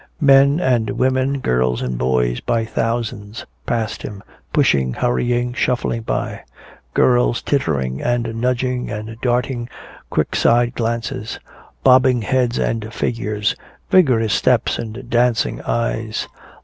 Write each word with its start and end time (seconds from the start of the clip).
Men 0.19 0.59
and 0.59 0.89
women, 0.89 1.41
girls 1.41 1.79
and 1.83 1.95
boys 1.95 2.39
by 2.39 2.65
thousands 2.65 3.45
passed 3.67 4.01
him, 4.01 4.23
pushing, 4.51 4.93
hurrying, 4.93 5.53
shuffling 5.53 6.01
by. 6.01 6.41
Girls 6.95 7.43
tittering 7.43 8.01
and 8.01 8.41
nudging 8.41 8.89
and 8.89 9.15
darting 9.21 9.69
quick 10.09 10.35
side 10.35 10.73
glances. 10.73 11.39
Bobbing 11.83 12.23
heads 12.23 12.57
and 12.57 12.91
figures, 12.91 13.55
vigorous 13.91 14.33
steps 14.33 14.79
and 14.79 15.07
dancing 15.07 15.61
eyes. 15.61 16.27